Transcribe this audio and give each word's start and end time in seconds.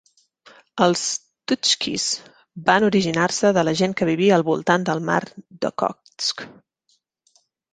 Els 0.85 1.01
txuktxis 1.51 2.05
van 2.71 2.87
originar-se 2.89 3.53
de 3.59 3.65
la 3.69 3.75
gent 3.83 3.93
que 4.01 4.09
vivia 4.11 4.35
al 4.41 4.47
voltant 4.49 4.89
del 4.89 5.05
mar 5.11 5.21
d'Okhotsk. 5.39 6.47